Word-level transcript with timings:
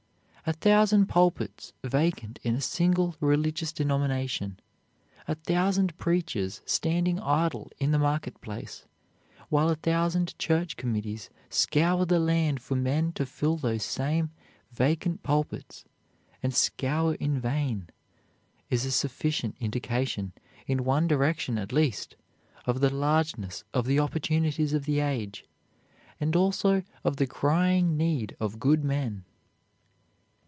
A 0.47 0.53
thousand 0.53 1.05
pulpits 1.07 1.71
vacant 1.83 2.37
in 2.43 2.55
a 2.55 2.61
single 2.61 3.15
religious 3.21 3.71
denomination, 3.71 4.59
a 5.27 5.35
thousand 5.35 5.97
preachers 5.99 6.61
standing 6.65 7.19
idle 7.19 7.71
in 7.77 7.91
the 7.91 7.99
market 7.99 8.41
place, 8.41 8.85
while 9.49 9.69
a 9.69 9.75
thousand 9.77 10.37
church 10.39 10.75
committees 10.75 11.29
scour 11.49 12.05
the 12.05 12.19
land 12.19 12.59
for 12.59 12.75
men 12.75 13.13
to 13.13 13.25
fill 13.25 13.55
those 13.55 13.83
same 13.83 14.31
vacant 14.73 15.21
pulpits, 15.23 15.85
and 16.43 16.53
scour 16.55 17.13
in 17.15 17.39
vain, 17.39 17.87
is 18.69 18.83
a 18.83 18.91
sufficient 18.91 19.55
indication, 19.61 20.33
in 20.67 20.83
one 20.83 21.07
direction 21.07 21.57
at 21.59 21.71
least, 21.71 22.17
of 22.65 22.81
the 22.81 22.89
largeness 22.93 23.63
of 23.75 23.85
the 23.85 23.99
opportunities 23.99 24.73
of 24.73 24.83
the 24.85 24.99
age, 24.99 25.45
and 26.19 26.35
also 26.35 26.83
of 27.05 27.15
the 27.17 27.27
crying 27.27 27.95
need 27.95 28.35
of 28.39 28.59
good 28.59 28.83
men. 28.83 29.23